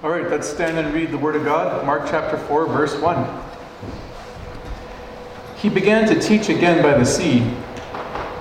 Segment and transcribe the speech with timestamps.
[0.00, 1.84] All right, let's stand and read the Word of God.
[1.84, 3.42] Mark chapter 4, verse 1.
[5.56, 7.40] He began to teach again by the sea,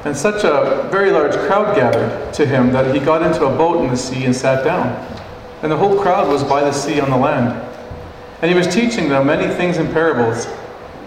[0.05, 3.83] and such a very large crowd gathered to him that he got into a boat
[3.83, 4.88] in the sea and sat down.
[5.64, 7.60] And the whole crowd was by the sea on the land.
[8.43, 10.46] And he was teaching them many things in parables,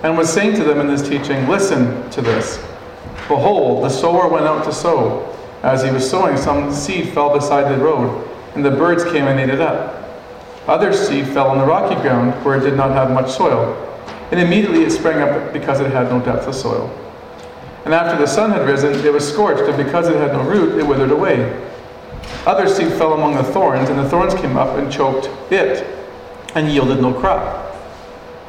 [0.03, 2.57] and was saying to them in his teaching, Listen to this.
[3.29, 5.33] Behold, the sower went out to sow.
[5.63, 9.39] As he was sowing, some seed fell beside the road, and the birds came and
[9.39, 10.00] ate it up.
[10.67, 13.77] Other seed fell on the rocky ground where it did not have much soil,
[14.31, 16.89] and immediately it sprang up because it had no depth of soil.
[17.85, 20.79] And after the sun had risen, it was scorched, and because it had no root,
[20.79, 21.67] it withered away.
[22.47, 25.87] Other seed fell among the thorns, and the thorns came up and choked it,
[26.55, 27.75] and yielded no crop.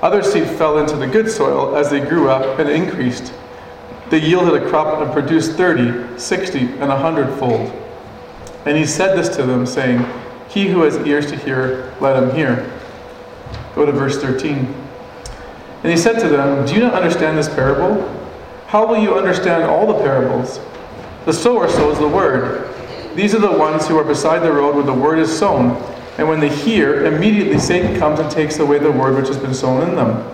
[0.01, 3.33] Other seed fell into the good soil as they grew up and increased.
[4.09, 7.71] They yielded a crop and produced thirty, sixty, and a hundredfold.
[8.65, 10.05] And he said this to them, saying,
[10.51, 12.69] he who has ears to hear, let him hear.
[13.73, 14.57] Go to verse 13.
[15.83, 18.07] And he said to them, Do you not understand this parable?
[18.67, 20.59] How will you understand all the parables?
[21.25, 22.67] The sower sows the word.
[23.15, 25.81] These are the ones who are beside the road where the word is sown.
[26.17, 29.53] And when they hear, immediately Satan comes and takes away the word which has been
[29.53, 30.27] sown in them.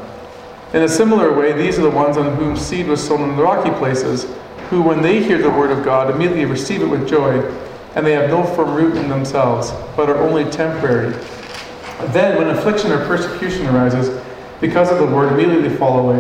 [0.74, 3.44] In a similar way, these are the ones on whom seed was sown in the
[3.44, 4.26] rocky places,
[4.70, 7.42] who, when they hear the word of God, immediately receive it with joy
[7.98, 11.14] and they have no firm root in themselves, but are only temporary.
[12.10, 14.24] Then, when affliction or persecution arises,
[14.62, 16.20] because of the word, immediately fall away.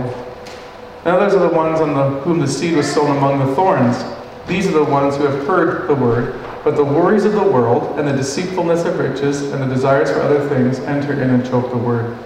[1.06, 4.04] And others are the ones on the, whom the seed was sown among the thorns.
[4.48, 8.00] These are the ones who have heard the word, but the worries of the world
[8.00, 11.70] and the deceitfulness of riches and the desires for other things enter in and choke
[11.70, 12.18] the word,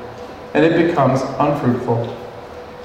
[0.53, 2.17] and it becomes unfruitful.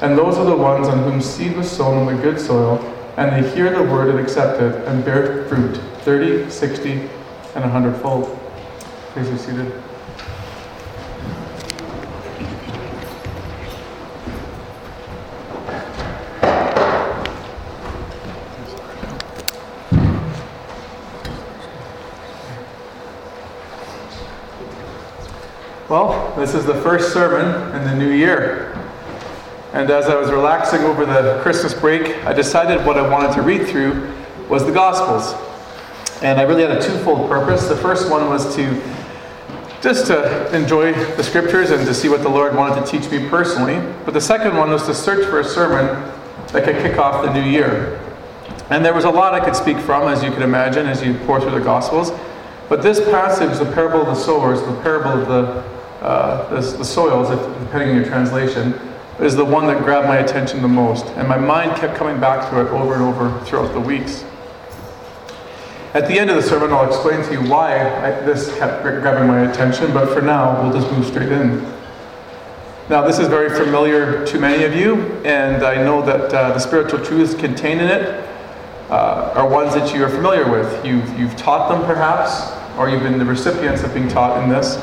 [0.01, 2.79] And those are the ones on whom seed was sown on the good soil,
[3.17, 7.97] and they hear the word and accept it, and bear fruit 30, 60, and 100
[7.97, 8.39] fold.
[9.11, 9.73] Please be seated.
[25.89, 28.79] Well, this is the first sermon in the new year.
[29.73, 33.43] And as I was relaxing over the Christmas break, I decided what I wanted to
[33.43, 34.15] read through
[34.49, 35.46] was the Gospels.
[36.23, 37.69] And I really had a twofold purpose.
[37.69, 38.83] The first one was to
[39.83, 43.29] just to enjoy the scriptures and to see what the Lord wanted to teach me
[43.29, 43.77] personally.
[44.05, 45.87] But the second one was to search for a sermon
[46.53, 48.01] that could kick off the new year.
[48.71, 51.15] And there was a lot I could speak from, as you could imagine, as you
[51.27, 52.11] pore through the Gospels.
[52.69, 56.85] But this passage, the parable of the sowers, the parable of the, uh, the, the
[56.85, 57.29] soils,
[57.61, 58.75] depending on your translation,
[59.21, 61.07] is the one that grabbed my attention the most.
[61.11, 64.25] And my mind kept coming back to it over and over throughout the weeks.
[65.97, 69.27] At the end of the sermon, I'll explain to you why I, this kept grabbing
[69.27, 71.61] my attention, but for now, we'll just move straight in.
[72.91, 76.59] Now, this is very familiar to many of you, and I know that uh, the
[76.59, 78.29] spiritual truths contained in it
[78.91, 80.85] uh, are ones that you are familiar with.
[80.85, 84.77] You've, you've taught them, perhaps, or you've been the recipients of being taught in this.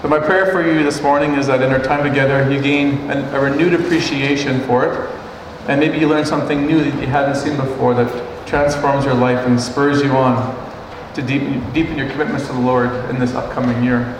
[0.00, 3.10] But my prayer for you this morning is that in our time together, you gain
[3.10, 5.10] an, a renewed appreciation for it,
[5.68, 9.46] and maybe you learn something new that you hadn't seen before that transforms your life
[9.46, 10.56] and spurs you on
[11.14, 14.16] to deepen, deepen your commitments to the Lord in this upcoming year.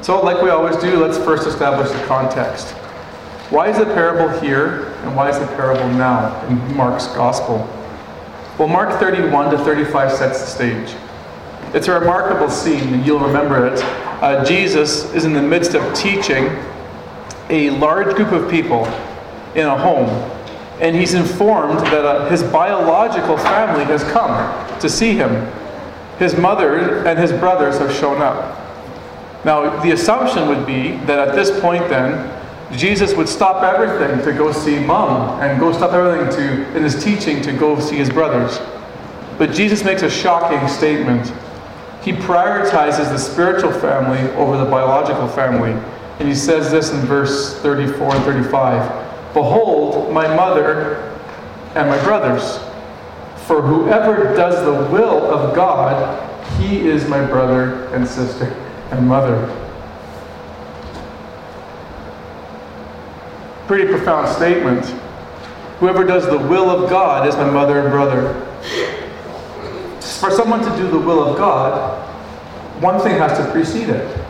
[0.00, 2.68] So, like we always do, let's first establish the context.
[3.50, 7.58] Why is the parable here, and why is the parable now in Mark's Gospel?
[8.58, 10.96] Well, Mark 31 to 35 sets the stage.
[11.74, 13.78] It's a remarkable scene, and you'll remember it.
[14.22, 16.46] Uh, Jesus is in the midst of teaching
[17.50, 18.86] a large group of people
[19.54, 20.08] in a home
[20.80, 25.46] and he's informed that uh, his biological family has come to see him.
[26.18, 28.56] His mother and his brothers have shown up.
[29.44, 32.36] Now, the assumption would be that at this point, then,
[32.76, 37.02] Jesus would stop everything to go see mom and go stop everything to, in his
[37.02, 38.58] teaching to go see his brothers.
[39.38, 41.32] But Jesus makes a shocking statement.
[42.02, 45.72] He prioritizes the spiritual family over the biological family.
[46.20, 49.09] And he says this in verse 34 and 35.
[49.32, 51.18] Behold, my mother
[51.74, 52.58] and my brothers.
[53.46, 56.26] For whoever does the will of God,
[56.58, 58.46] he is my brother and sister
[58.90, 59.46] and mother.
[63.66, 64.84] Pretty profound statement.
[65.78, 68.34] Whoever does the will of God is my mother and brother.
[70.00, 72.06] For someone to do the will of God,
[72.82, 74.20] one thing has to precede it.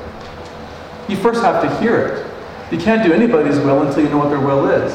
[1.08, 2.29] You first have to hear it.
[2.70, 4.92] You can't do anybody's will until you know what their will is.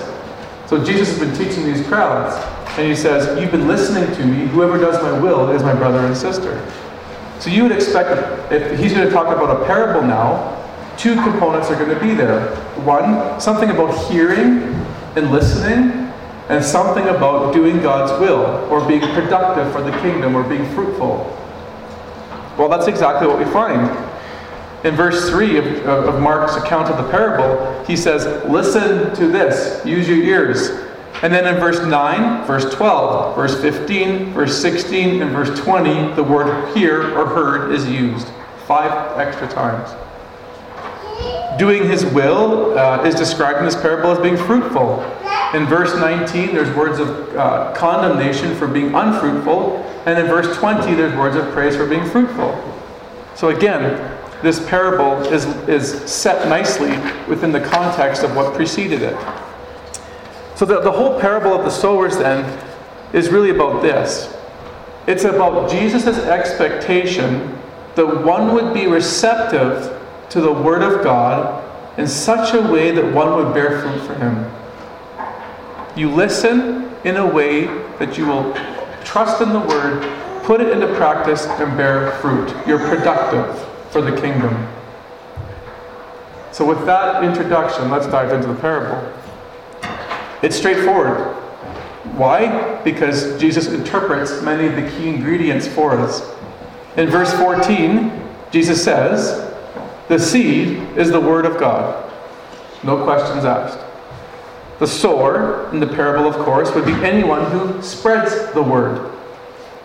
[0.70, 2.36] So Jesus has been teaching these crowds,
[2.78, 4.48] and he says, You've been listening to me.
[4.48, 6.66] Whoever does my will is my brother and sister.
[7.40, 10.54] So you would expect if he's going to talk about a parable now,
[10.98, 12.56] two components are going to be there.
[12.86, 14.64] One, something about hearing
[15.16, 16.12] and listening,
[16.50, 21.32] and something about doing God's will, or being productive for the kingdom, or being fruitful.
[22.58, 23.90] Well, that's exactly what we find.
[24.86, 29.84] In verse 3 of, of Mark's account of the parable, he says, Listen to this,
[29.84, 30.70] use your ears.
[31.24, 36.24] And then in verse 9, verse 12, verse 15, verse 16, and verse 20, the
[36.24, 38.28] word hear or heard is used
[38.68, 39.90] five extra times.
[41.58, 45.02] Doing his will uh, is described in this parable as being fruitful.
[45.56, 49.78] In verse 19, there's words of uh, condemnation for being unfruitful.
[50.06, 52.54] And in verse 20, there's words of praise for being fruitful.
[53.36, 56.92] So again, this parable is, is set nicely
[57.28, 59.18] within the context of what preceded it.
[60.56, 62.46] So the, the whole parable of the sowers then
[63.14, 64.36] is really about this.
[65.08, 67.60] It's about Jesus' expectation
[67.96, 71.64] that one would be receptive to the Word of God
[71.98, 74.52] in such a way that one would bear fruit for Him.
[75.96, 77.66] You listen in a way
[78.00, 78.54] that you will
[79.04, 80.04] trust in the Word,
[80.44, 82.54] put it into practice, and bear fruit.
[82.68, 84.68] You're productive for the kingdom.
[86.52, 89.10] So, with that introduction, let's dive into the parable.
[90.44, 91.34] It's straightforward.
[92.18, 92.82] Why?
[92.84, 96.30] Because Jesus interprets many of the key ingredients for us.
[96.98, 98.12] In verse 14,
[98.52, 99.50] Jesus says,
[100.10, 102.12] the seed is the Word of God.
[102.84, 103.80] No questions asked.
[104.80, 109.10] The sower, in the parable, of course, would be anyone who spreads the Word.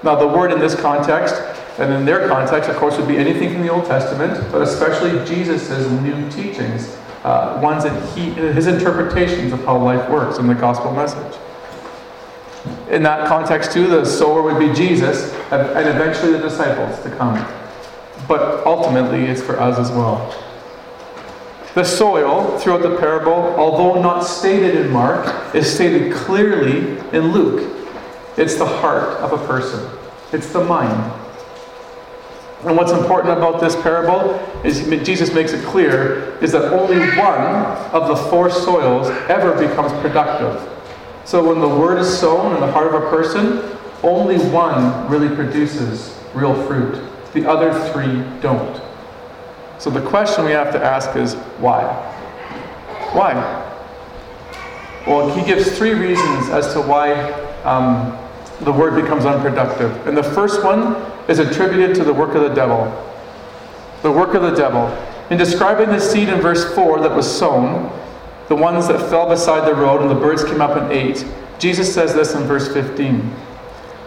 [0.02, 1.36] Now, the Word in this context,
[1.80, 5.24] and in their context, of course, would be anything from the Old Testament, but especially
[5.26, 5.70] Jesus'
[6.02, 10.92] new teachings, uh, ones that he, his interpretations of how life works in the gospel
[10.92, 11.38] message.
[12.90, 17.36] In that context, too, the sower would be Jesus, and eventually the disciples to come
[18.30, 20.32] but ultimately it's for us as well.
[21.74, 27.88] The soil throughout the parable, although not stated in Mark, is stated clearly in Luke.
[28.36, 29.88] It's the heart of a person,
[30.32, 31.12] it's the mind.
[32.64, 34.34] And what's important about this parable
[34.64, 37.40] is Jesus makes it clear is that only one
[37.92, 40.68] of the four soils ever becomes productive.
[41.24, 45.34] So when the word is sown in the heart of a person, only one really
[45.34, 47.02] produces real fruit.
[47.32, 48.80] The other three don't.
[49.78, 51.84] So the question we have to ask is why?
[53.12, 53.34] Why?
[55.06, 57.12] Well, he gives three reasons as to why
[57.64, 58.18] um,
[58.60, 60.06] the word becomes unproductive.
[60.06, 60.94] And the first one
[61.28, 62.84] is attributed to the work of the devil.
[64.02, 64.88] The work of the devil.
[65.30, 67.90] In describing the seed in verse 4 that was sown,
[68.48, 71.24] the ones that fell beside the road and the birds came up and ate,
[71.58, 73.32] Jesus says this in verse 15.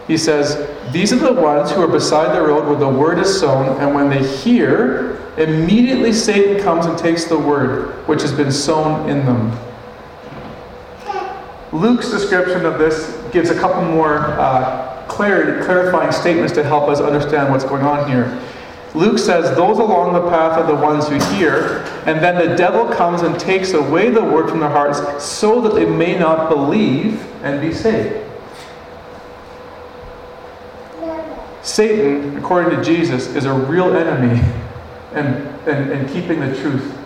[0.06, 3.40] He says, These are the ones who are beside the road where the word is
[3.40, 8.52] sown, and when they hear, immediately Satan comes and takes the word which has been
[8.52, 9.56] sown in them.
[11.74, 17.00] Luke's description of this gives a couple more uh, clarity, clarifying statements to help us
[17.00, 18.40] understand what's going on here.
[18.94, 22.86] Luke says, Those along the path are the ones who hear, and then the devil
[22.94, 27.20] comes and takes away the word from their hearts so that they may not believe
[27.42, 28.24] and be saved.
[31.62, 34.40] Satan, according to Jesus, is a real enemy
[35.12, 36.96] and, and, and keeping the truth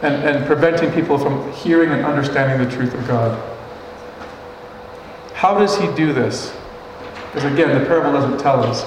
[0.00, 3.53] and, and preventing people from hearing and understanding the truth of God.
[5.44, 6.56] How does he do this?
[7.26, 8.82] Because again, the parable doesn't tell us.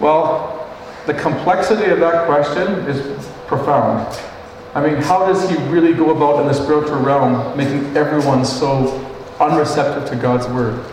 [0.00, 0.68] Well,
[1.06, 4.08] the complexity of that question is profound.
[4.74, 8.88] I mean, how does he really go about in the spiritual realm making everyone so
[9.38, 10.84] unreceptive to God's word?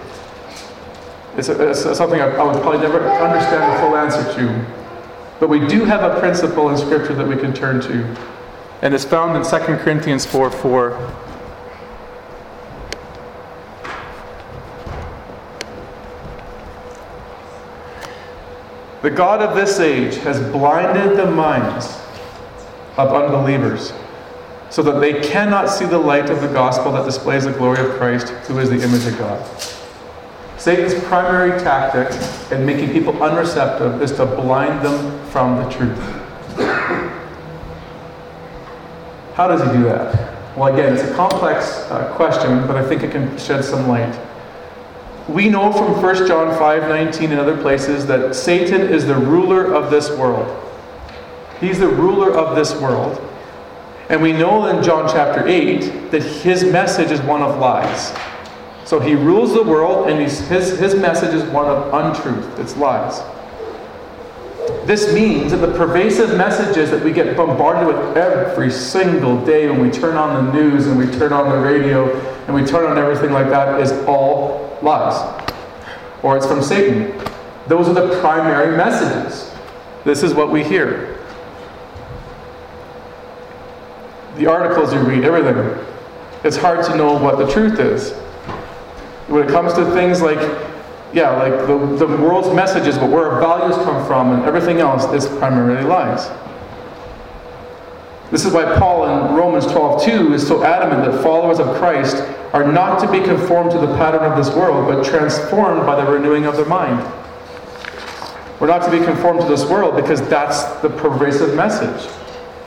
[1.36, 4.66] It's, a, it's something I, I, would probably never understand the full answer to.
[5.40, 8.04] But we do have a principle in Scripture that we can turn to.
[8.84, 11.25] And it's found in 2 Corinthians 4 4.
[19.06, 21.86] The God of this age has blinded the minds
[22.98, 23.94] of unbelievers
[24.72, 27.92] so that they cannot see the light of the gospel that displays the glory of
[27.98, 29.46] Christ, who is the image of God.
[30.58, 32.10] Satan's primary tactic
[32.52, 36.00] in making people unreceptive is to blind them from the truth.
[39.36, 40.58] How does he do that?
[40.58, 44.20] Well, again, it's a complex uh, question, but I think it can shed some light.
[45.28, 49.90] We know from 1 John 5:19 and other places that Satan is the ruler of
[49.90, 50.48] this world.
[51.60, 53.20] He's the ruler of this world.
[54.10, 58.14] And we know in John chapter 8 that his message is one of lies.
[58.84, 63.20] So he rules the world, and his, his message is one of untruth, it's lies.
[64.86, 69.80] This means that the pervasive messages that we get bombarded with every single day when
[69.80, 72.16] we turn on the news and we turn on the radio
[72.46, 75.44] and we turn on everything like that is all lies.
[76.22, 77.20] Or it's from Satan.
[77.68, 79.52] Those are the primary messages.
[80.04, 81.20] This is what we hear.
[84.38, 85.84] The articles you read, everything.
[86.44, 88.12] It's hard to know what the truth is.
[89.28, 90.38] When it comes to things like
[91.16, 95.06] yeah, like the, the world's messages, but where our values come from and everything else
[95.14, 96.28] is primarily lies.
[98.32, 102.18] This is why Paul in Romans 12:2 is so adamant that followers of Christ
[102.52, 106.12] are not to be conformed to the pattern of this world, but transformed by the
[106.12, 107.00] renewing of their mind.
[108.60, 112.12] We're not to be conformed to this world because that's the pervasive message.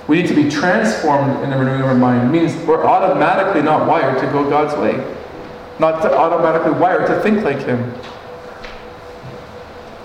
[0.06, 2.34] We need to be transformed in the renewing of our mind.
[2.34, 4.96] It means we're automatically not wired to go God's way,
[5.78, 7.92] not automatically wired to think like Him.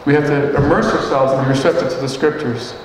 [0.05, 2.75] We have to immerse ourselves and be receptive to the scriptures.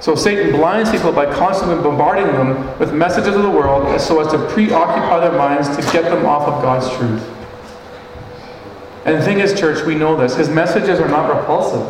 [0.00, 4.30] So Satan blinds people by constantly bombarding them with messages of the world so as
[4.32, 7.22] to preoccupy their minds to get them off of God's truth.
[9.04, 10.36] And the thing is, church, we know this.
[10.36, 11.86] His messages are not repulsive.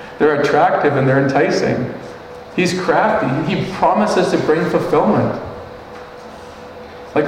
[0.18, 1.94] they're attractive and they're enticing.
[2.56, 3.54] He's crafty.
[3.54, 5.40] He promises to bring fulfillment.
[7.14, 7.26] Like,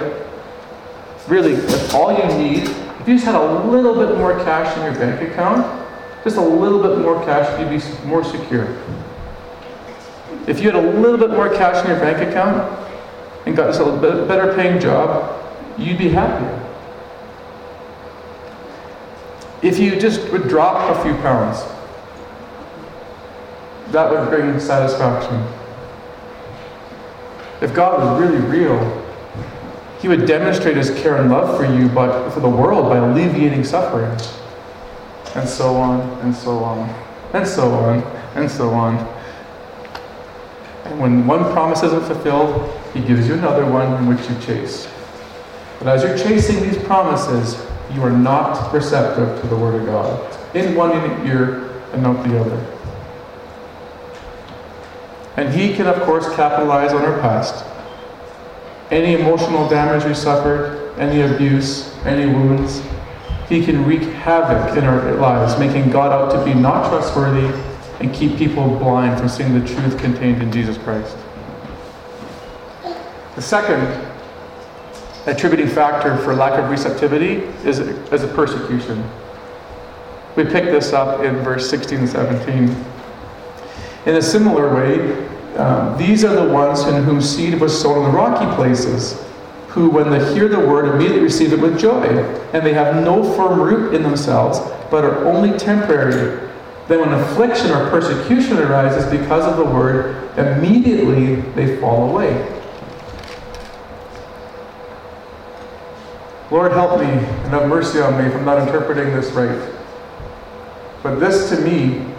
[1.28, 4.84] really, if all you need, if you just had a little bit more cash in
[4.84, 5.81] your bank account,
[6.24, 8.78] just a little bit more cash, you'd be more secure.
[10.46, 12.78] If you had a little bit more cash in your bank account
[13.46, 15.40] and got a better paying job,
[15.78, 16.58] you'd be happier.
[19.62, 21.62] If you just would drop a few pounds,
[23.92, 25.46] that would bring satisfaction.
[27.60, 29.02] If God was really real,
[30.00, 33.62] He would demonstrate His care and love for you, but for the world by alleviating
[33.62, 34.18] suffering
[35.34, 36.88] and so on, and so on,
[37.32, 38.02] and so on,
[38.34, 38.98] and so on.
[40.84, 44.88] And when one promise isn't fulfilled, he gives you another one in which you chase.
[45.78, 50.56] But as you're chasing these promises, you are not receptive to the Word of God.
[50.56, 50.92] In one
[51.26, 52.78] ear and not the other.
[55.36, 57.64] And he can, of course, capitalize on our past.
[58.90, 62.82] Any emotional damage we suffered, any abuse, any wounds,
[63.52, 67.46] he can wreak havoc in our lives, making God out to be not trustworthy
[68.00, 71.16] and keep people blind from seeing the truth contained in Jesus Christ.
[73.36, 74.08] The second
[75.26, 79.08] attributing factor for lack of receptivity is, is a persecution.
[80.34, 82.84] We pick this up in verse 16 and 17.
[84.06, 88.04] In a similar way, um, these are the ones in whom seed was sown in
[88.04, 89.22] the rocky places
[89.72, 92.04] who, when they hear the word, immediately receive it with joy,
[92.52, 94.60] and they have no firm root in themselves,
[94.90, 96.50] but are only temporary.
[96.88, 102.60] Then, when affliction or persecution arises because of the word, immediately they fall away.
[106.50, 109.72] Lord, help me and have mercy on me if I'm not interpreting this right.
[111.02, 112.11] But this to me,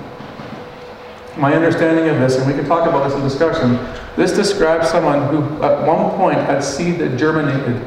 [1.37, 3.73] my understanding of this, and we can talk about this in discussion,
[4.15, 7.81] this describes someone who at one point had seed that germinated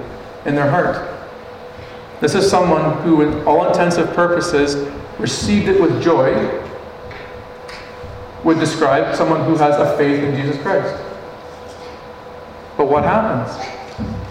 [0.46, 1.12] in their heart.
[2.20, 6.62] This is someone who, in all intensive purposes, received it with joy,
[8.42, 10.94] would describe someone who has a faith in Jesus Christ.
[12.76, 13.56] But what happens?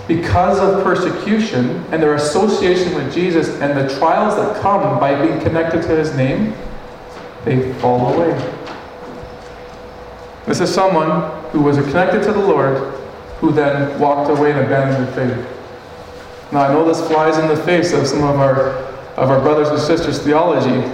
[0.08, 5.40] Because of persecution and their association with Jesus and the trials that come by being
[5.42, 6.54] connected to his name,
[7.44, 8.55] they fall away.
[10.46, 12.94] This is someone who was connected to the Lord
[13.40, 16.52] who then walked away and abandoned their faith.
[16.52, 18.70] Now, I know this flies in the face of some of our,
[19.18, 20.88] of our brothers and sisters' theology,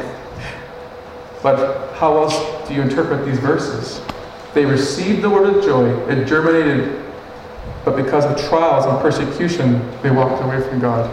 [1.44, 4.02] but how else do you interpret these verses?
[4.54, 7.04] They received the word of joy, it germinated,
[7.84, 11.10] but because of trials and persecution, they walked away from God.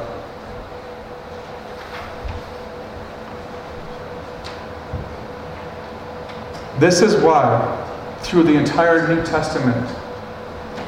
[6.78, 7.86] This is why
[8.20, 9.88] through the entire New Testament.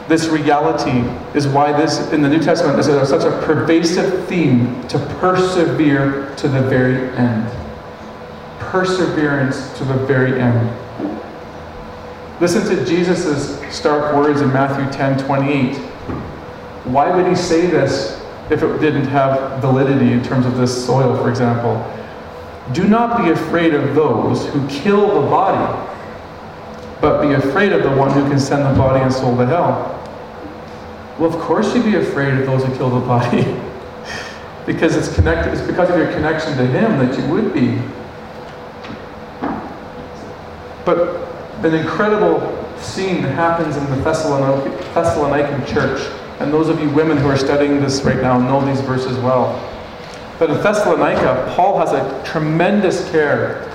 [0.08, 1.08] This reality
[1.38, 6.48] is why this in the New Testament is such a pervasive theme to persevere to
[6.48, 7.48] the very end.
[8.58, 10.76] Perseverance to the very end.
[12.40, 15.76] Listen to Jesus' stark words in Matthew 10 28.
[16.86, 18.20] Why would he say this
[18.50, 21.86] if it didn't have validity in terms of this soil, for example?
[22.72, 25.89] Do not be afraid of those who kill the body
[27.00, 29.96] but be afraid of the one who can send the body and soul to hell.
[31.18, 33.42] Well, of course you'd be afraid of those who kill the body.
[34.66, 37.80] because it's connected, it's because of your connection to him that you would be.
[40.84, 41.28] But
[41.64, 46.10] an incredible scene happens in the Thessalonican church.
[46.40, 49.66] And those of you women who are studying this right now know these verses well.
[50.38, 53.69] But in Thessalonica, Paul has a tremendous care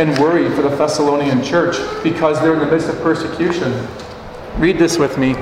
[0.00, 3.86] and worry for the Thessalonian church because they're in the midst of persecution.
[4.56, 5.34] Read this with me.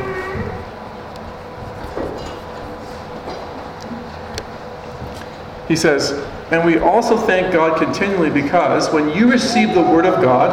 [5.69, 6.11] He says,
[6.51, 10.51] And we also thank God continually because when you received the word of God,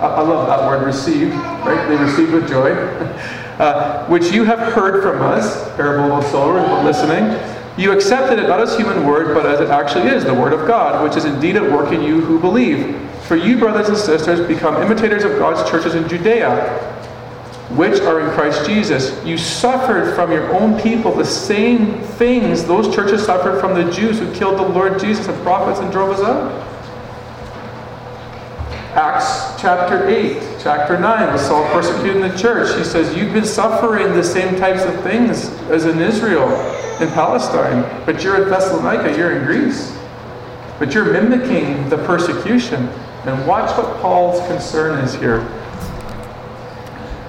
[0.00, 1.86] I love that word receive, right?
[1.88, 2.70] They receive with joy,
[3.58, 7.38] uh, which you have heard from us, parable of sower, listening.
[7.76, 10.66] You accepted it not as human word, but as it actually is, the word of
[10.66, 13.05] God, which is indeed at work in you who believe.
[13.26, 16.94] For you, brothers and sisters, become imitators of God's churches in Judea
[17.70, 19.24] which are in Christ Jesus.
[19.24, 24.20] You suffered from your own people the same things those churches suffered from the Jews
[24.20, 26.62] who killed the Lord Jesus and prophets and drove us out.
[28.94, 32.74] Acts chapter 8, chapter 9, with Saul persecuting the church.
[32.78, 36.48] He says, You've been suffering the same types of things as in Israel,
[37.02, 39.94] in Palestine, but you're in Thessalonica, you're in Greece.
[40.78, 42.88] But you're mimicking the persecution.
[43.26, 45.40] And watch what Paul's concern is here.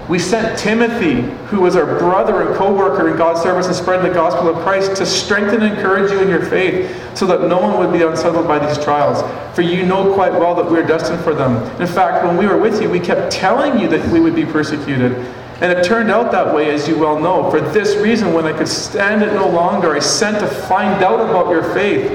[0.07, 4.07] We sent Timothy, who was our brother and co worker in God's service and spreading
[4.07, 7.59] the gospel of Christ, to strengthen and encourage you in your faith so that no
[7.59, 9.21] one would be unsettled by these trials.
[9.53, 11.57] For you know quite well that we are destined for them.
[11.81, 14.45] In fact, when we were with you, we kept telling you that we would be
[14.45, 15.13] persecuted.
[15.59, 17.49] And it turned out that way, as you well know.
[17.49, 21.19] For this reason, when I could stand it no longer, I sent to find out
[21.19, 22.05] about your faith.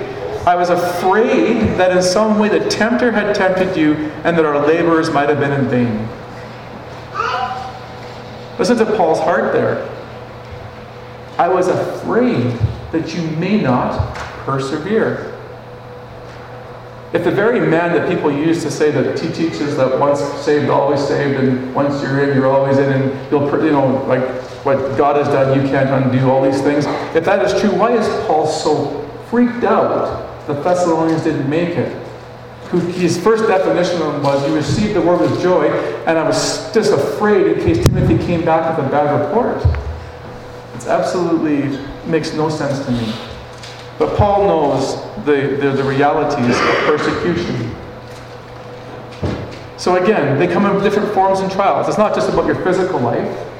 [0.44, 3.94] I was afraid that in some way the tempter had tempted you
[4.25, 6.08] and that our labors might have been in vain.
[8.58, 9.88] Listen to Paul's heart there.
[11.38, 12.58] I was afraid
[12.90, 15.28] that you may not persevere.
[17.12, 20.70] If the very man that people use to say that he teaches that once saved,
[20.70, 24.24] always saved, and once you're in, you're always in, and you'll, you know, like
[24.64, 26.87] what God has done, you can't undo all these things.
[27.14, 32.02] If that is true, why is Paul so freaked out the Thessalonians didn't make it?
[32.81, 35.68] his first definition of them was, You received the word with joy,
[36.07, 39.62] and I was just afraid in case Timothy came back with a bad report.
[40.74, 43.14] It's absolutely makes no sense to me.
[43.98, 47.76] But Paul knows the, the, the realities of persecution.
[49.76, 51.88] So again, they come in different forms and trials.
[51.88, 53.51] It's not just about your physical life.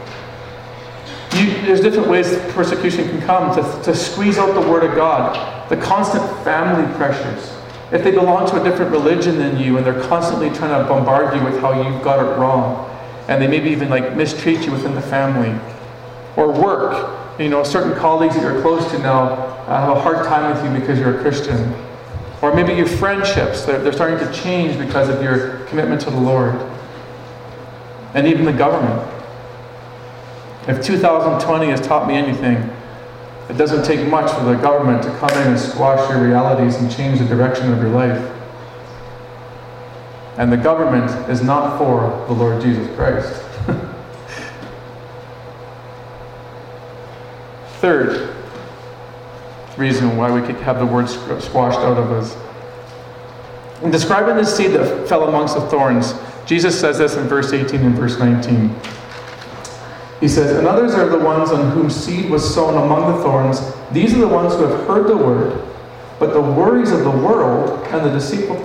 [1.47, 5.77] There's different ways persecution can come to, to squeeze out the Word of God, the
[5.77, 7.53] constant family pressures,
[7.91, 11.37] if they belong to a different religion than you and they're constantly trying to bombard
[11.37, 12.89] you with how you've got it wrong,
[13.29, 15.59] and they maybe even like mistreat you within the family,
[16.37, 20.27] or work, you know, certain colleagues that you're close to now uh, have a hard
[20.27, 21.75] time with you because you're a Christian,
[22.41, 26.21] or maybe your friendships, they're, they're starting to change because of your commitment to the
[26.21, 26.55] Lord,
[28.15, 29.12] and even the government.
[30.69, 32.71] If 2020 has taught me anything,
[33.49, 36.91] it doesn't take much for the government to come in and squash your realities and
[36.91, 38.31] change the direction of your life.
[40.39, 43.43] And the government is not for the Lord Jesus Christ.
[47.81, 48.35] Third
[49.77, 52.37] reason why we could have the word squashed out of us.
[53.83, 56.15] In describing the seed that fell amongst the thorns,
[56.47, 58.75] Jesus says this in verse 18 and verse 19.
[60.23, 63.61] He says, And others are the ones on whom seed was sown among the thorns.
[63.91, 65.69] These are the ones who have heard the word,
[66.21, 68.63] but the worries of the world and the deceitful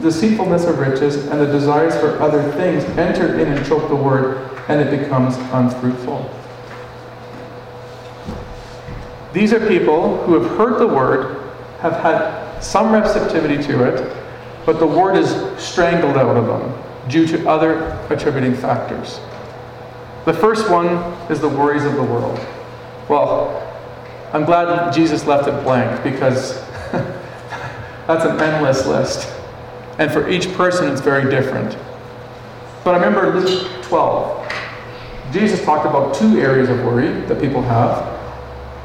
[0.00, 4.50] deceitfulness of riches and the desires for other things enter in and choke the word,
[4.68, 6.34] and it becomes unfruitful.
[9.34, 14.16] These are people who have heard the word, have had some receptivity to it,
[14.64, 15.28] but the word is
[15.62, 19.20] strangled out of them due to other attributing factors.
[20.24, 20.88] The first one
[21.30, 22.38] is the worries of the world.
[23.08, 23.68] Well,
[24.32, 26.60] I'm glad Jesus left it blank because
[28.06, 29.28] that's an endless list.
[29.98, 31.76] And for each person, it's very different.
[32.84, 34.52] But I remember Luke 12.
[35.32, 38.20] Jesus talked about two areas of worry that people have.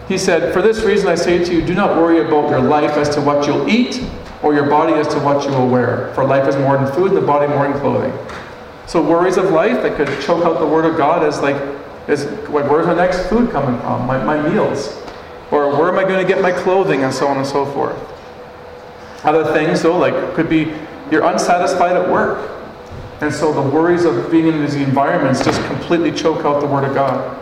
[0.07, 2.91] He said, For this reason I say to you, do not worry about your life
[2.91, 4.01] as to what you'll eat,
[4.41, 6.13] or your body as to what you will wear.
[6.13, 8.13] For life is more than food, and the body more than clothing.
[8.87, 11.57] So worries of life that could choke out the word of God is like,
[12.07, 14.07] is like where's my next food coming from?
[14.07, 15.03] My, my meals.
[15.51, 17.97] Or where am I going to get my clothing and so on and so forth.
[19.25, 20.73] Other things though, like could be
[21.11, 22.49] you're unsatisfied at work.
[23.19, 26.85] And so the worries of being in these environments just completely choke out the word
[26.85, 27.37] of God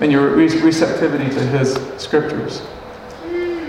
[0.00, 2.62] and your receptivity to his scriptures.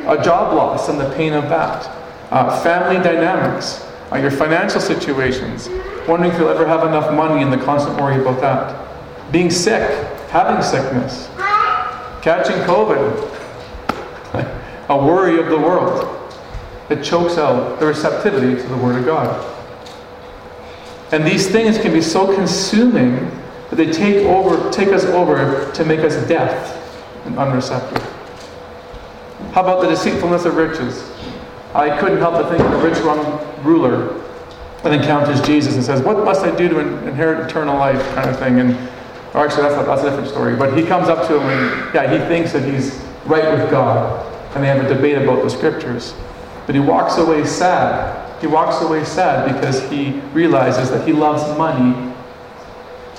[0.07, 1.85] A job loss and the pain of that.
[2.31, 5.69] Uh, family dynamics uh, your financial situations,
[6.07, 9.89] wondering if you'll ever have enough money and the constant worry about that, being sick,
[10.29, 11.27] having sickness,
[12.21, 13.31] catching COVID,
[14.89, 16.11] a worry of the world.
[16.89, 19.53] It chokes out the receptivity to the Word of God.
[21.11, 23.15] And these things can be so consuming
[23.69, 26.81] that they take over, take us over to make us deaf
[27.25, 28.03] and unreceptive.
[29.53, 31.14] How about the deceitfulness of riches?
[31.75, 34.21] I couldn't help but think of the rich young ruler
[34.83, 38.01] that encounters Jesus and says, What must I do to inherit eternal life?
[38.15, 38.59] kind of thing.
[38.59, 38.71] And
[39.33, 40.55] or actually that's a, that's a different story.
[40.55, 44.25] But he comes up to him and yeah, he thinks that he's right with God.
[44.55, 46.13] And they have a debate about the scriptures.
[46.65, 48.21] But he walks away sad.
[48.39, 52.13] He walks away sad because he realizes that he loves money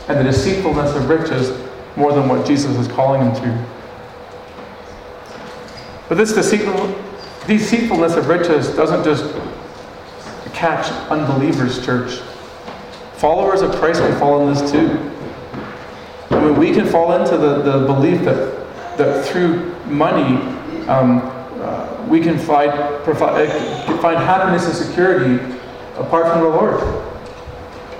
[0.08, 1.50] and the deceitfulness of riches
[1.96, 3.66] more than what Jesus is calling him to.
[6.08, 6.94] But this deceitful,
[7.46, 9.34] deceitfulness of riches doesn't just
[10.52, 12.20] catch unbelievers, church.
[13.14, 15.12] Followers of Christ can fall in this too.
[16.30, 18.66] I mean, we can fall into the, the belief that,
[18.98, 20.36] that through money
[20.88, 21.20] um,
[21.60, 22.72] uh, we can find,
[23.04, 23.50] provide,
[24.00, 25.42] find happiness and security
[25.96, 26.80] apart from the Lord.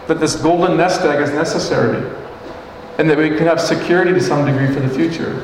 [0.07, 2.15] That this golden nest egg is necessary.
[2.99, 5.43] And that we can have security to some degree for the future.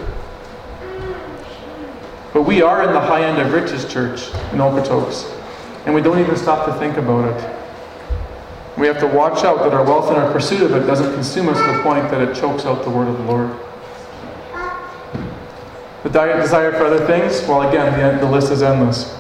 [2.33, 5.31] But we are in the high end of riches, church, in Okotoks.
[5.85, 7.59] And we don't even stop to think about it.
[8.79, 11.49] We have to watch out that our wealth and our pursuit of it doesn't consume
[11.49, 13.51] us to the point that it chokes out the word of the Lord.
[16.05, 19.15] The diet desire for other things, well, again, the, the list is endless.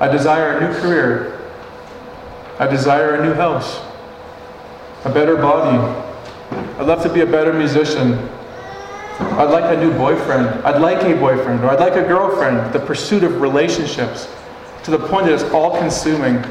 [0.00, 1.38] I desire a new career.
[2.58, 3.80] I desire a new house,
[5.04, 5.76] a better body.
[6.78, 8.28] I'd love to be a better musician.
[9.20, 10.46] I'd like a new boyfriend.
[10.64, 12.72] I'd like a boyfriend, or I'd like a girlfriend.
[12.72, 14.28] The pursuit of relationships
[14.84, 16.44] to the point that it's all consuming.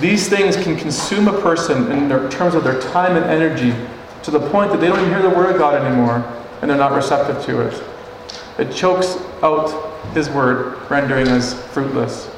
[0.00, 3.74] These things can consume a person in terms of their time and energy
[4.22, 6.24] to the point that they don't even hear the Word of God anymore
[6.60, 7.82] and they're not receptive to it.
[8.58, 9.70] It chokes out
[10.14, 12.30] His Word, rendering us fruitless.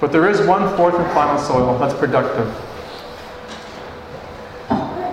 [0.00, 2.48] But there is one fourth and final soil that's productive.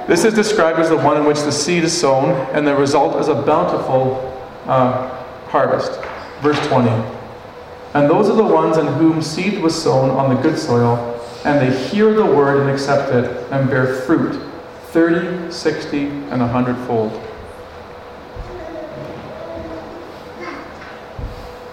[0.08, 3.22] This is described as the one in which the seed is sown, and the result
[3.22, 4.16] is a bountiful
[4.66, 5.08] uh,
[5.46, 6.00] harvest.
[6.42, 6.90] Verse 20.
[7.94, 10.98] And those are the ones in whom seed was sown on the good soil,
[11.46, 14.42] and they hear the word and accept it, and bear fruit
[14.88, 17.12] 30, 60, and 100 fold.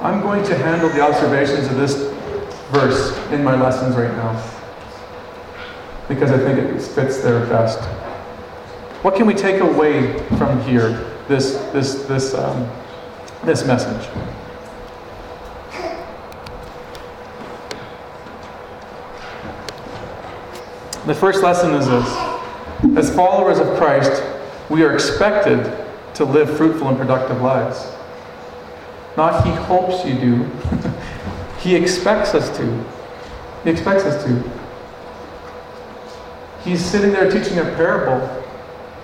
[0.00, 1.94] I'm going to handle the observations of this
[2.70, 4.60] verse in my lessons right now
[6.10, 7.78] because I think it fits there best.
[9.02, 10.90] What can we take away from here,
[11.26, 12.70] this, this, this, um,
[13.44, 14.06] this message?
[21.06, 24.22] The first lesson is this As followers of Christ,
[24.68, 25.64] we are expected
[26.16, 27.90] to live fruitful and productive lives.
[29.16, 30.44] Not He hopes you do,
[31.60, 32.84] He expects us to.
[33.64, 34.50] He expects us to.
[36.64, 38.39] He's sitting there teaching a parable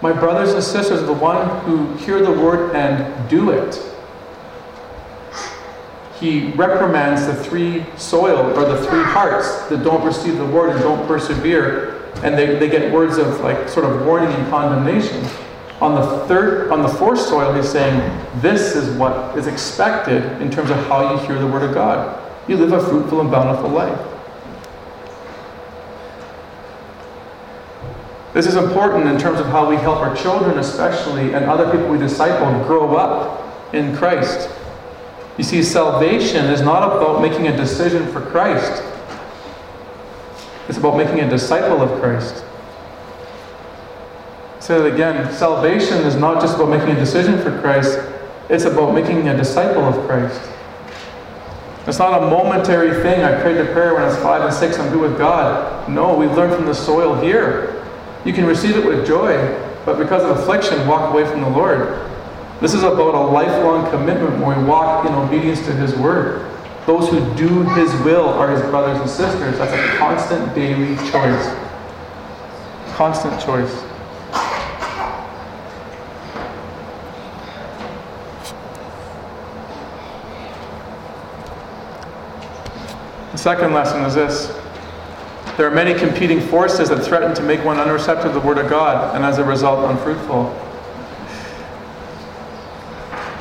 [0.03, 3.83] my brothers and sisters the one who hear the word and do it.
[6.21, 10.81] He reprimands the three soil or the three hearts that don't receive the word and
[10.81, 15.25] don't persevere, and they, they get words of like sort of warning and condemnation.
[15.81, 18.01] On the third, on the fourth soil, he's saying,
[18.41, 22.23] This is what is expected in terms of how you hear the word of God.
[22.49, 24.16] You live a fruitful and bountiful life.
[28.37, 31.89] This is important in terms of how we help our children, especially, and other people
[31.89, 34.51] we disciple grow up in Christ.
[35.39, 38.83] You see, salvation is not about making a decision for Christ,
[40.69, 42.45] it's about making a disciple of Christ.
[44.61, 47.99] Say that again salvation is not just about making a decision for Christ,
[48.51, 50.43] it's about making a disciple of Christ.
[51.87, 53.23] It's not a momentary thing.
[53.23, 55.89] I prayed a prayer when I was five and six, I'm good with God.
[55.89, 57.76] No, we learn from the soil here.
[58.27, 59.37] You can receive it with joy,
[59.85, 62.11] but because of affliction, walk away from the Lord.
[62.61, 66.45] This is about a lifelong commitment where we walk in obedience to His word.
[66.87, 69.57] Those who do His will are His brothers and sisters.
[69.59, 71.55] That's a constant daily choice.
[72.97, 73.85] Constant choice.
[83.31, 84.66] The second lesson is this
[85.57, 88.69] there are many competing forces that threaten to make one unreceptive to the Word of
[88.69, 90.51] God, and as a result, unfruitful.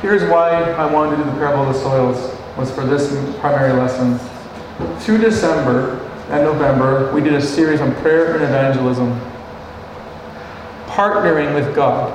[0.00, 3.74] Here's why I wanted to do the parable of the soils, was for this primary
[3.74, 4.18] lesson.
[5.00, 5.98] through December
[6.30, 9.20] and November, we did a series on prayer and evangelism.
[10.86, 12.12] Partnering with God.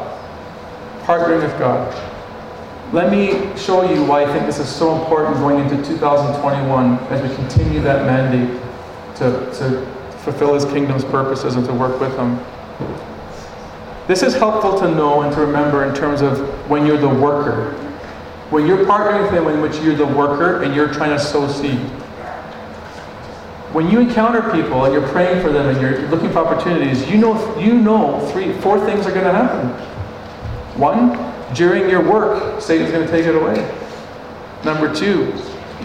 [1.04, 1.94] Partnering with God.
[2.92, 7.22] Let me show you why I think this is so important going into 2021 as
[7.22, 8.62] we continue that mandate
[9.22, 9.86] to, to
[10.24, 12.40] fulfill His kingdom's purposes and to work with Him.
[14.08, 17.72] This is helpful to know and to remember in terms of when you're the worker.
[18.50, 21.48] When you're partnering with Him in which you're the worker and you're trying to sow
[21.48, 21.80] seed.
[23.72, 27.18] When you encounter people and you're praying for them and you're looking for opportunities, you
[27.18, 29.70] know, you know three, four things are going to happen.
[30.78, 33.56] One, during your work, Satan's going to take it away.
[34.66, 35.34] Number two,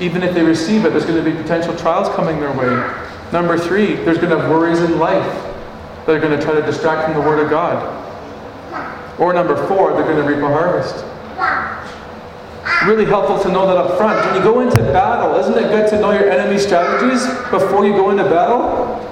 [0.00, 2.66] even if they receive it, there's going to be potential trials coming their way.
[3.32, 5.24] Number three, there's going to have worries in life
[6.06, 8.04] that are going to try to distract from the Word of God.
[9.18, 11.04] Or number four, they're going to reap a harvest.
[12.86, 14.24] Really helpful to know that up front.
[14.26, 17.92] When you go into battle, isn't it good to know your enemy strategies before you
[17.92, 19.02] go into battle?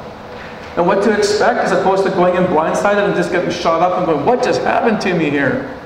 [0.76, 3.96] And what to expect as opposed to going in blindsided and just getting shot up
[3.98, 5.80] and going, what just happened to me here?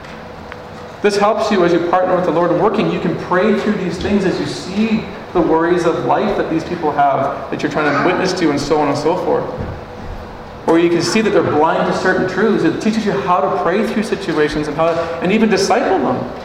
[1.03, 2.91] This helps you as you partner with the Lord and working.
[2.91, 6.65] You can pray through these things as you see the worries of life that these
[6.65, 9.45] people have that you're trying to witness to, and so on and so forth.
[10.69, 12.65] Or you can see that they're blind to certain truths.
[12.65, 14.89] It teaches you how to pray through situations and how
[15.23, 16.45] and even disciple them.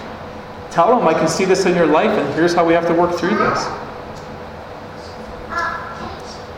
[0.70, 2.94] Tell them, I can see this in your life, and here's how we have to
[2.94, 3.68] work through this.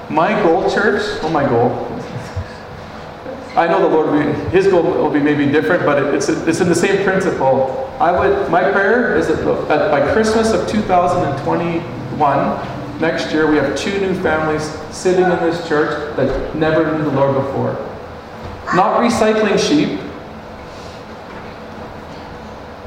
[0.09, 1.94] My goal, church, oh, my goal.
[3.55, 6.59] I know the Lord, will be, His goal will be maybe different, but it's, it's
[6.59, 7.89] in the same principle.
[7.99, 13.97] I would, my prayer is that by Christmas of 2021, next year, we have two
[14.01, 14.63] new families
[14.93, 17.75] sitting in this church that never knew the Lord before.
[18.75, 20.01] Not recycling sheep.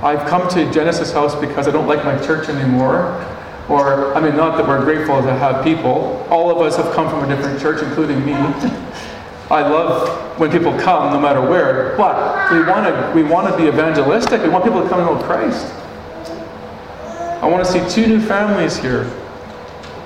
[0.02, 3.24] I've come to Genesis House because I don't like my church anymore.
[3.70, 6.26] Or, I mean, not that we're grateful to have people.
[6.31, 8.33] All of us have come from a different church, including me.
[9.50, 13.56] I love when people come, no matter where, but we want to we want to
[13.56, 14.42] be evangelistic.
[14.42, 15.72] We want people to come and know Christ.
[17.42, 19.04] I want to see two new families here.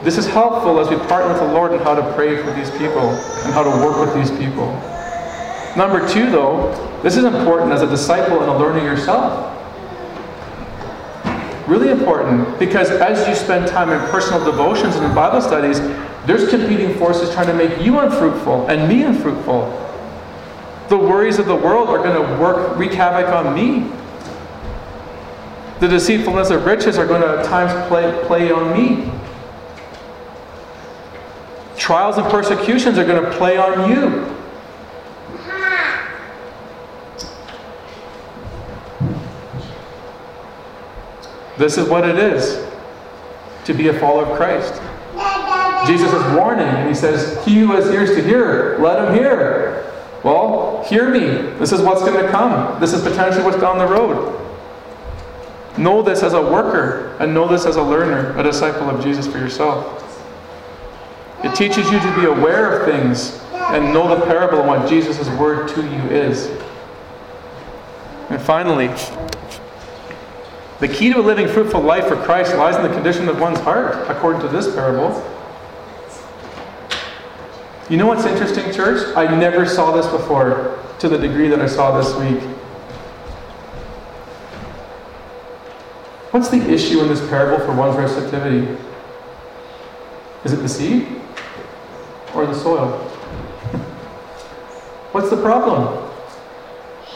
[0.02, 2.70] This is helpful as we partner with the Lord in how to pray for these
[2.72, 4.66] people and how to work with these people.
[5.76, 6.70] Number two, though,
[7.02, 9.48] this is important as a disciple and a learner yourself.
[11.66, 15.80] Really important because as you spend time in personal devotions and in Bible studies,
[16.26, 19.78] there's competing forces trying to make you unfruitful and me unfruitful.
[20.88, 23.90] The worries of the world are going to work, wreak havoc on me.
[25.80, 29.10] The deceitfulness of riches are going to at times play, play on me.
[31.76, 34.32] Trials and persecutions are going to play on you.
[41.58, 42.64] This is what it is
[43.64, 44.80] to be a follower of Christ.
[45.86, 49.92] Jesus is warning, and he says, He who has ears to hear, let him hear.
[50.22, 51.20] Well, hear me.
[51.58, 52.80] This is what's going to come.
[52.80, 54.38] This is potentially what's down the road.
[55.76, 59.26] Know this as a worker, and know this as a learner, a disciple of Jesus
[59.26, 59.98] for yourself.
[61.42, 65.28] It teaches you to be aware of things and know the parable and what Jesus'
[65.38, 66.48] word to you is.
[68.28, 68.88] And finally,
[70.78, 73.60] the key to a living fruitful life for Christ lies in the condition of one's
[73.60, 75.10] heart, according to this parable.
[77.92, 79.14] You know what's interesting, church?
[79.18, 82.42] I never saw this before to the degree that I saw this week.
[86.30, 88.66] What's the issue in this parable for one's receptivity?
[90.42, 91.06] Is it the seed
[92.34, 92.92] or the soil?
[95.12, 96.10] What's the problem?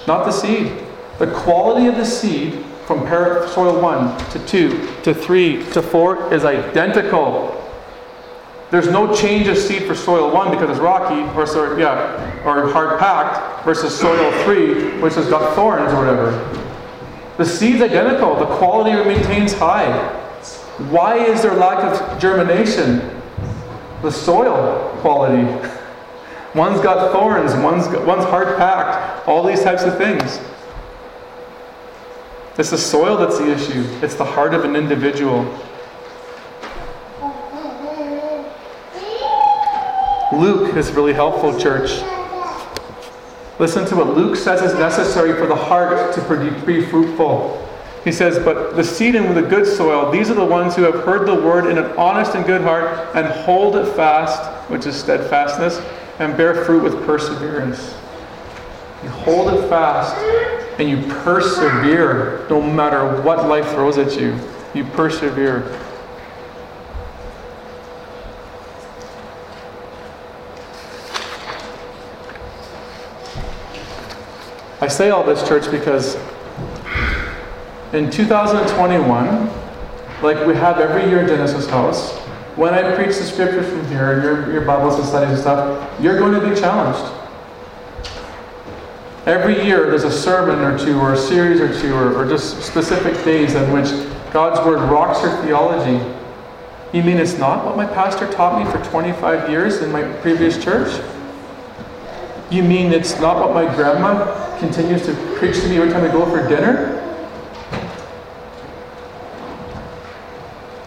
[0.07, 0.85] Not the seed.
[1.19, 2.99] The quality of the seed from
[3.49, 7.66] soil 1 to 2 to 3 to 4 is identical.
[8.71, 12.69] There's no change of seed for soil 1 because it's rocky, or sorry, yeah, or
[12.71, 16.67] hard packed, versus soil 3, which has got thorns or whatever.
[17.37, 19.93] The seed's identical, the quality maintains high.
[20.91, 22.99] Why is there lack of germination?
[24.03, 25.45] The soil quality.
[26.55, 30.41] One's got thorns, one's, got, one's hard packed, all these types of things.
[32.57, 35.45] It's the soil that's the issue, it's the heart of an individual.
[40.33, 42.03] Luke is really helpful, church.
[43.59, 47.63] Listen to what Luke says is necessary for the heart to be fruitful.
[48.05, 51.05] He says, But the seed in the good soil, these are the ones who have
[51.05, 54.97] heard the word in an honest and good heart and hold it fast, which is
[54.97, 55.81] steadfastness,
[56.19, 57.95] and bear fruit with perseverance.
[59.03, 60.17] You hold it fast
[60.79, 64.39] and you persevere no matter what life throws at you.
[64.75, 65.81] You persevere.
[74.79, 76.17] I say all this, church, because
[77.95, 79.51] in 2021,
[80.23, 82.13] like we have every year in Genesis House,
[82.57, 86.19] when I preach the scriptures from here, your, your Bibles and studies and stuff, you're
[86.19, 87.11] going to be challenged.
[89.25, 92.63] Every year there's a sermon or two, or a series or two, or, or just
[92.63, 93.89] specific days in which
[94.31, 96.05] God's Word rocks your theology.
[96.93, 100.63] You mean it's not what my pastor taught me for 25 years in my previous
[100.63, 101.03] church?
[102.51, 106.13] You mean it's not what my grandma continues to preach to me every time I
[106.13, 107.03] go for dinner?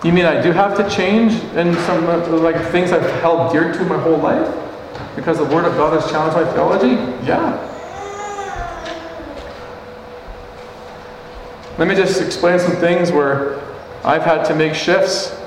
[0.04, 2.06] You mean I do have to change in some
[2.42, 4.48] like things I've held dear to my whole life
[5.16, 6.96] because the Word of God has challenged my theology?
[7.28, 7.66] Yeah.
[11.78, 13.60] Let me just explain some things where
[14.06, 15.38] I've had to make shifts.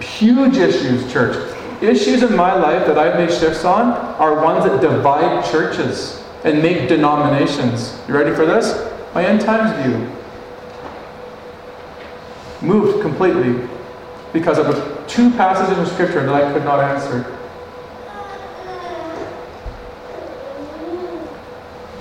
[0.00, 1.55] Huge issues, church.
[1.82, 6.62] Issues in my life that I've made shifts on are ones that divide churches and
[6.62, 8.00] make denominations.
[8.08, 8.90] You ready for this?
[9.14, 10.10] My end times view.
[12.66, 13.68] Moved completely
[14.32, 17.24] because of two passages in Scripture that I could not answer.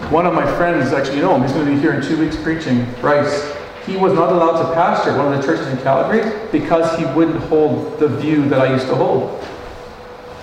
[0.10, 2.18] One of my friends, actually, you know him, he's going to be here in two
[2.18, 3.54] weeks preaching, Bryce.
[3.86, 7.44] He was not allowed to pastor one of the churches in Calgary because he wouldn't
[7.46, 9.44] hold the view that I used to hold.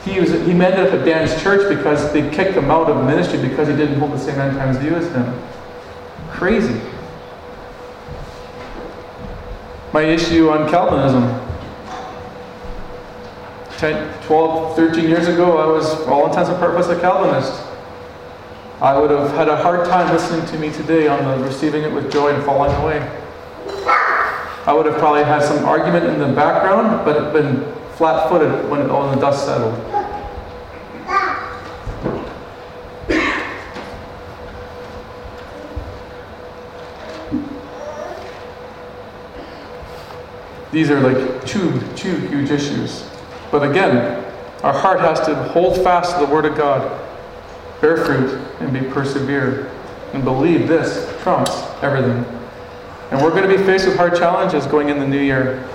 [0.05, 3.41] He, was, he ended up at Dan's church because they kicked him out of ministry
[3.41, 5.41] because he didn't hold the same end times view as him.
[6.31, 6.81] Crazy.
[9.93, 11.39] My issue on Calvinism.
[13.79, 17.65] 10, 12, 13 years ago, I was, all intents and purposes, a Calvinist.
[18.81, 21.93] I would have had a hard time listening to me today on the receiving it
[21.93, 22.99] with joy and falling away.
[24.67, 27.63] I would have probably had some argument in the background, but been
[28.03, 29.79] flat footed when all the dust settled.
[40.73, 43.09] These are like two, two huge issues.
[43.53, 44.25] But again,
[44.65, 46.83] our heart has to hold fast to the Word of God,
[47.81, 49.71] bear fruit, and be persevered.
[50.13, 51.53] And believe this trumps
[51.85, 52.25] everything.
[53.13, 55.69] And we're going to be faced with hard challenges going in the new year.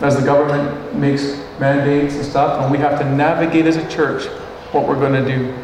[0.00, 4.26] As the government makes mandates and stuff, and we have to navigate as a church
[4.72, 5.54] what we're going to do.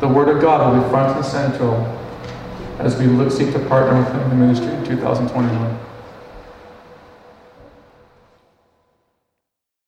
[0.00, 1.98] The Word of God will be front and central
[2.78, 5.78] as we look, seek to partner with Him in the ministry in 2021.